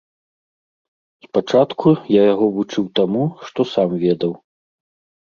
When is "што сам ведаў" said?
3.47-4.39